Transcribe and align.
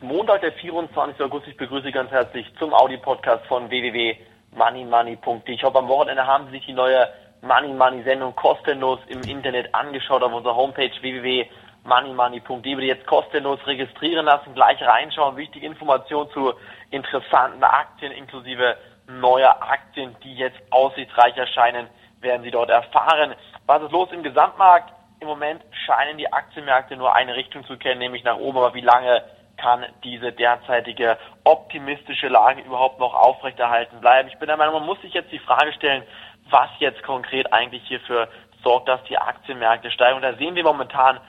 Montag, 0.00 0.40
der 0.40 0.52
24. 0.52 1.20
August. 1.20 1.46
Ich 1.48 1.56
begrüße 1.56 1.86
Sie 1.86 1.92
ganz 1.92 2.10
herzlich 2.10 2.46
zum 2.58 2.72
Audi-Podcast 2.72 3.44
von 3.46 3.68
www.moneymoney.de. 3.68 5.54
Ich 5.54 5.62
hoffe, 5.64 5.78
am 5.78 5.88
Wochenende 5.88 6.26
haben 6.26 6.46
Sie 6.46 6.52
sich 6.52 6.66
die 6.66 6.72
neue 6.72 7.08
Money 7.42 7.74
Money 7.74 8.02
Sendung 8.02 8.34
kostenlos 8.34 9.00
im 9.08 9.20
Internet 9.22 9.74
angeschaut 9.74 10.22
auf 10.22 10.32
unserer 10.32 10.56
Homepage 10.56 10.90
www.moneymoney.de. 11.00 12.74
Bitte 12.74 12.86
jetzt 12.86 13.06
kostenlos 13.06 13.58
registrieren 13.66 14.24
lassen, 14.24 14.54
gleich 14.54 14.80
reinschauen. 14.80 15.36
Wichtige 15.36 15.66
Informationen 15.66 16.30
zu 16.30 16.54
interessanten 16.90 17.62
Aktien 17.62 18.12
inklusive 18.12 18.78
neuer 19.08 19.56
Aktien, 19.60 20.16
die 20.24 20.36
jetzt 20.36 20.58
aussichtsreich 20.70 21.36
erscheinen, 21.36 21.86
werden 22.22 22.42
Sie 22.42 22.50
dort 22.50 22.70
erfahren. 22.70 23.34
Was 23.66 23.82
ist 23.82 23.92
los 23.92 24.10
im 24.10 24.22
Gesamtmarkt? 24.22 24.90
Im 25.20 25.28
Moment 25.28 25.62
scheinen 25.84 26.16
die 26.16 26.32
Aktienmärkte 26.32 26.96
nur 26.96 27.14
eine 27.14 27.34
Richtung 27.34 27.64
zu 27.66 27.76
kennen, 27.76 27.98
nämlich 27.98 28.24
nach 28.24 28.36
oben. 28.36 28.58
Aber 28.58 28.74
wie 28.74 28.80
lange 28.80 29.22
kann 29.56 29.84
diese 30.04 30.32
derzeitige 30.32 31.18
optimistische 31.44 32.28
Lage 32.28 32.62
überhaupt 32.62 32.98
noch 32.98 33.14
aufrechterhalten 33.14 34.00
bleiben? 34.00 34.28
Ich 34.28 34.38
bin 34.38 34.48
der 34.48 34.56
Meinung, 34.56 34.74
man 34.74 34.86
muss 34.86 35.00
sich 35.00 35.14
jetzt 35.14 35.32
die 35.32 35.38
Frage 35.38 35.72
stellen, 35.72 36.02
was 36.50 36.68
jetzt 36.78 37.02
konkret 37.02 37.52
eigentlich 37.52 37.82
hierfür 37.86 38.28
sorgt, 38.62 38.88
dass 38.88 39.02
die 39.04 39.18
Aktienmärkte 39.18 39.90
steigen. 39.90 40.16
Und 40.16 40.22
da 40.22 40.34
sehen 40.34 40.54
wir 40.54 40.64
momentan 40.64 41.20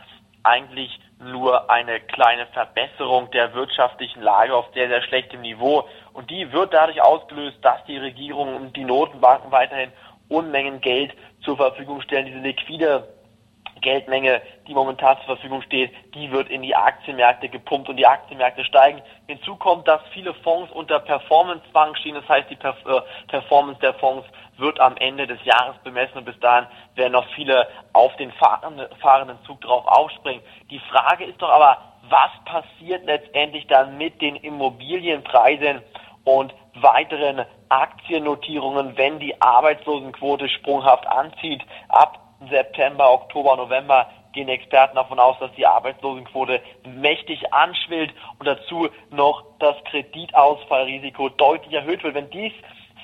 eigentlich 0.44 1.00
nur 1.20 1.70
eine 1.70 2.00
kleine 2.00 2.46
Verbesserung 2.48 3.32
der 3.32 3.54
wirtschaftlichen 3.54 4.22
Lage 4.22 4.56
auf 4.56 4.68
sehr, 4.74 4.88
sehr 4.88 5.02
schlechtem 5.02 5.42
Niveau. 5.42 5.88
Und 6.14 6.30
die 6.30 6.52
wird 6.52 6.74
dadurch 6.74 7.02
ausgelöst, 7.02 7.58
dass 7.62 7.84
die 7.86 7.98
Regierung 7.98 8.56
und 8.56 8.76
die 8.76 8.84
Notenbanken 8.84 9.52
weiterhin 9.52 9.92
Unmengen 10.30 10.82
Geld 10.82 11.14
zur 11.44 11.58
Verfügung 11.58 12.02
stellen. 12.02 12.26
Diese 12.26 12.40
liquide 12.40 13.08
Geldmenge, 13.82 14.42
die 14.68 14.74
momentan 14.74 15.18
zur 15.18 15.36
Verfügung 15.36 15.62
steht, 15.62 15.92
die 16.14 16.32
wird 16.32 16.50
in 16.50 16.62
die 16.62 16.76
Aktienmärkte 16.76 17.50
gepumpt 17.50 17.90
und 17.90 17.98
die 17.98 18.08
Aktienmärkte 18.08 18.64
steigen. 18.66 19.02
Hinzu 19.28 19.56
kommt, 19.56 19.88
dass 19.88 20.02
viele 20.14 20.34
Fonds 20.36 20.72
unter 20.72 21.00
Performance-Zwang 21.00 21.96
stehen. 21.96 22.16
Das 22.16 22.28
heißt, 22.28 22.50
die 22.50 22.56
äh, 22.56 23.02
Performance 23.28 23.80
der 23.82 23.94
Fonds 23.96 24.28
wird 24.58 24.80
am 24.80 24.98
Ende 24.98 25.28
des 25.28 25.44
Jahres 25.44 25.76
bemessen 25.84 26.18
und 26.18 26.26
bis 26.26 26.40
dahin 26.40 26.68
werden 26.96 27.14
noch 27.14 27.28
viele 27.36 27.68
auf 27.94 28.16
den 28.18 28.32
fahrenden 28.32 29.38
Zug 29.46 29.62
drauf 29.62 29.86
aufspringen. 29.86 30.42
Die 30.70 30.80
Frage 30.80 31.26
ist 31.26 31.42
doch 31.42 31.50
aber, 31.50 31.78
was 32.10 32.32
passiert 32.46 33.06
letztendlich 33.06 33.68
dann 33.68 33.98
mit 33.98 34.22
den 34.22 34.36
Immobilienpreisen 34.38 35.82
und 36.24 36.54
weiteren 36.76 37.46
Aktiennotierungen, 37.70 38.98
wenn 38.98 39.20
die 39.20 39.40
Arbeitslosenquote 39.42 40.50
sprunghaft 40.50 41.08
anzieht? 41.08 41.62
Ab 41.90 42.27
September, 42.50 43.12
Oktober, 43.12 43.56
November 43.56 44.10
gehen 44.34 44.50
Experten 44.50 44.96
davon 44.96 45.20
aus, 45.20 45.38
dass 45.40 45.52
die 45.54 45.66
Arbeitslosenquote 45.66 46.62
mächtig 46.86 47.54
anschwillt 47.54 48.14
und 48.38 48.46
dazu 48.46 48.90
noch 49.10 49.44
das 49.60 49.76
Kreditausfallrisiko 49.86 51.30
deutlich 51.30 51.74
erhöht 51.74 52.04
wird. 52.04 52.14
Wenn 52.14 52.30
dies 52.30 52.54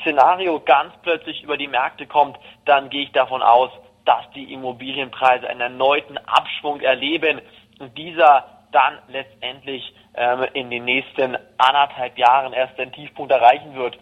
Szenario 0.01 0.59
ganz 0.59 0.93
plötzlich 1.01 1.41
über 1.43 1.57
die 1.57 1.67
Märkte 1.67 2.05
kommt, 2.05 2.37
dann 2.65 2.89
gehe 2.89 3.03
ich 3.03 3.11
davon 3.11 3.41
aus, 3.41 3.71
dass 4.05 4.29
die 4.35 4.53
Immobilienpreise 4.53 5.47
einen 5.47 5.61
erneuten 5.61 6.17
Abschwung 6.17 6.81
erleben 6.81 7.41
und 7.79 7.97
dieser 7.97 8.45
dann 8.71 8.99
letztendlich 9.07 9.93
ähm, 10.15 10.45
in 10.53 10.69
den 10.69 10.85
nächsten 10.85 11.37
anderthalb 11.57 12.17
Jahren 12.17 12.53
erst 12.53 12.77
den 12.77 12.91
Tiefpunkt 12.91 13.31
erreichen 13.31 13.75
wird. 13.75 13.97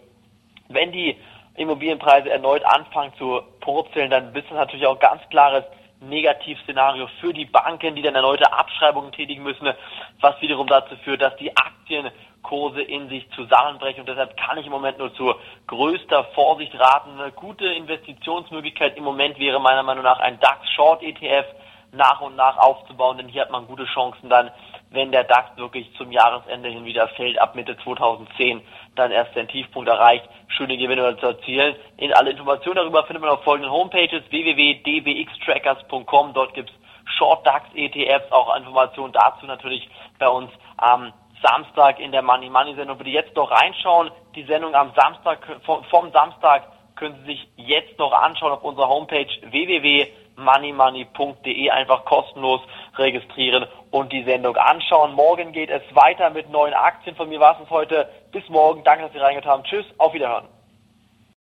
Wenn 0.68 0.92
die 0.92 1.16
Immobilienpreise 1.54 2.30
erneut 2.30 2.64
anfangen 2.64 3.12
zu 3.18 3.42
purzeln, 3.60 4.10
dann 4.10 4.34
ist 4.34 4.48
das 4.48 4.56
natürlich 4.56 4.86
auch 4.86 4.98
ganz 4.98 5.22
klares 5.30 5.64
Negativszenario 6.00 7.08
für 7.20 7.32
die 7.32 7.44
Banken, 7.44 7.94
die 7.94 8.02
dann 8.02 8.14
erneute 8.14 8.52
Abschreibungen 8.52 9.12
tätigen 9.12 9.42
müssen, 9.42 9.72
was 10.20 10.40
wiederum 10.40 10.66
dazu 10.66 10.96
führt, 11.04 11.22
dass 11.22 11.36
die 11.36 11.56
Aktienkurse 11.56 12.82
in 12.82 13.08
sich 13.08 13.28
zusammenbrechen. 13.30 14.00
Und 14.00 14.08
deshalb 14.08 14.36
kann 14.36 14.58
ich 14.58 14.66
im 14.66 14.72
Moment 14.72 14.98
nur 14.98 15.14
zu 15.14 15.34
größter 15.68 16.24
Vorsicht 16.34 16.74
raten. 16.78 17.20
Eine 17.20 17.32
gute 17.32 17.66
Investitionsmöglichkeit 17.66 18.96
im 18.96 19.04
Moment 19.04 19.38
wäre 19.38 19.60
meiner 19.60 19.82
Meinung 19.82 20.02
nach 20.02 20.18
ein 20.18 20.40
DAX 20.40 20.68
Short 20.70 21.02
ETF 21.02 21.46
nach 21.92 22.20
und 22.20 22.36
nach 22.36 22.56
aufzubauen, 22.56 23.18
denn 23.18 23.28
hier 23.28 23.42
hat 23.42 23.50
man 23.50 23.66
gute 23.66 23.84
Chancen 23.84 24.28
dann, 24.28 24.50
wenn 24.92 25.12
der 25.12 25.24
DAX 25.24 25.56
wirklich 25.56 25.90
zum 25.96 26.12
Jahresende 26.12 26.68
hin 26.68 26.84
wieder 26.84 27.08
fällt, 27.08 27.38
ab 27.38 27.54
Mitte 27.54 27.76
2010 27.78 28.60
dann 28.94 29.10
erst 29.10 29.34
den 29.34 29.48
Tiefpunkt 29.48 29.88
erreicht, 29.88 30.28
schöne 30.48 30.76
Gewinne 30.76 31.16
zu 31.18 31.26
erzielen. 31.26 31.74
In 31.96 32.12
alle 32.12 32.30
Informationen 32.30 32.76
darüber 32.76 33.04
findet 33.04 33.22
man 33.22 33.30
auf 33.30 33.42
folgenden 33.44 33.72
Homepages 33.72 34.22
www.dbxtrackers.com. 34.30 36.34
Dort 36.34 36.54
gibt's 36.54 36.72
Short 37.18 37.46
DAX 37.46 37.66
ETFs, 37.74 38.30
auch 38.30 38.56
Informationen 38.56 39.12
dazu 39.12 39.46
natürlich 39.46 39.88
bei 40.18 40.28
uns 40.28 40.50
am 40.76 41.12
Samstag 41.42 41.98
in 41.98 42.12
der 42.12 42.22
Money 42.22 42.48
Money 42.48 42.74
Sendung. 42.74 42.98
Bitte 42.98 43.10
jetzt 43.10 43.34
noch 43.34 43.50
reinschauen. 43.50 44.10
Die 44.34 44.44
Sendung 44.44 44.74
am 44.74 44.92
Samstag, 44.94 45.40
vom, 45.64 46.10
Samstag 46.12 46.68
können 46.94 47.16
Sie 47.20 47.32
sich 47.32 47.48
jetzt 47.56 47.98
noch 47.98 48.12
anschauen 48.12 48.52
auf 48.52 48.62
unserer 48.62 48.88
Homepage 48.88 49.26
www.moneymoney.de. 50.44 51.70
Einfach 51.70 52.04
kostenlos 52.04 52.60
registrieren 52.96 53.66
und 53.90 54.12
die 54.12 54.24
Sendung 54.24 54.56
anschauen. 54.56 55.14
Morgen 55.14 55.52
geht 55.52 55.70
es 55.70 55.82
weiter 55.94 56.30
mit 56.30 56.50
neuen 56.50 56.74
Aktien. 56.74 57.16
Von 57.16 57.28
mir 57.28 57.40
war 57.40 57.60
es 57.60 57.70
heute. 57.70 58.08
Bis 58.32 58.48
morgen. 58.48 58.84
Danke, 58.84 59.04
dass 59.04 59.12
Sie 59.12 59.18
reingetan 59.18 59.52
haben. 59.52 59.64
Tschüss. 59.64 59.86
Auf 59.98 60.12
Wiederhören. 60.12 60.48